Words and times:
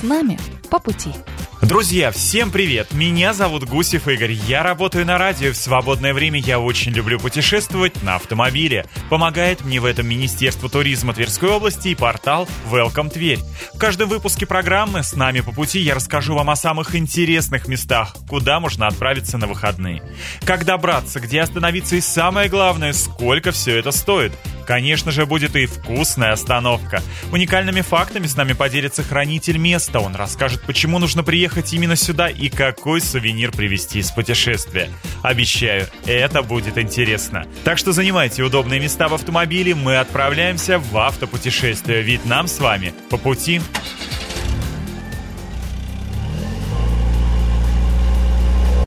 с 0.00 0.02
нами 0.02 0.38
по 0.70 0.78
пути. 0.78 1.10
Друзья, 1.62 2.10
всем 2.10 2.50
привет! 2.50 2.94
Меня 2.94 3.34
зовут 3.34 3.64
Гусев 3.64 4.08
Игорь. 4.08 4.32
Я 4.32 4.62
работаю 4.62 5.04
на 5.04 5.18
радио. 5.18 5.52
В 5.52 5.56
свободное 5.56 6.14
время 6.14 6.40
я 6.40 6.58
очень 6.58 6.92
люблю 6.92 7.20
путешествовать 7.20 8.02
на 8.02 8.14
автомобиле. 8.14 8.86
Помогает 9.10 9.62
мне 9.62 9.78
в 9.78 9.84
этом 9.84 10.08
Министерство 10.08 10.70
туризма 10.70 11.12
Тверской 11.12 11.50
области 11.50 11.88
и 11.88 11.94
портал 11.94 12.48
Welcome 12.70 13.10
Тверь. 13.10 13.40
В 13.74 13.78
каждом 13.78 14.08
выпуске 14.08 14.46
программы 14.46 15.02
«С 15.02 15.14
нами 15.14 15.40
по 15.40 15.52
пути» 15.52 15.80
я 15.80 15.94
расскажу 15.94 16.34
вам 16.34 16.48
о 16.48 16.56
самых 16.56 16.94
интересных 16.94 17.68
местах, 17.68 18.16
куда 18.26 18.58
можно 18.58 18.86
отправиться 18.86 19.36
на 19.36 19.46
выходные. 19.46 20.02
Как 20.44 20.64
добраться, 20.64 21.20
где 21.20 21.42
остановиться 21.42 21.96
и 21.96 22.00
самое 22.00 22.48
главное, 22.48 22.94
сколько 22.94 23.50
все 23.52 23.76
это 23.76 23.90
стоит. 23.90 24.32
Конечно 24.70 25.10
же, 25.10 25.26
будет 25.26 25.56
и 25.56 25.66
вкусная 25.66 26.30
остановка. 26.30 27.02
Уникальными 27.32 27.80
фактами 27.80 28.28
с 28.28 28.36
нами 28.36 28.52
поделится 28.52 29.02
хранитель 29.02 29.58
места. 29.58 29.98
Он 29.98 30.14
расскажет, 30.14 30.62
почему 30.62 31.00
нужно 31.00 31.24
приехать 31.24 31.72
именно 31.72 31.96
сюда 31.96 32.28
и 32.28 32.48
какой 32.48 33.00
сувенир 33.00 33.50
привезти 33.50 33.98
из 33.98 34.12
путешествия. 34.12 34.88
Обещаю, 35.24 35.88
это 36.06 36.42
будет 36.42 36.78
интересно. 36.78 37.46
Так 37.64 37.78
что 37.78 37.90
занимайте 37.90 38.44
удобные 38.44 38.78
места 38.78 39.08
в 39.08 39.14
автомобиле, 39.14 39.74
мы 39.74 39.96
отправляемся 39.96 40.78
в 40.78 40.96
автопутешествие, 40.96 42.02
ведь 42.02 42.24
нам 42.24 42.46
с 42.46 42.60
вами 42.60 42.94
по 43.10 43.16
пути 43.16 43.60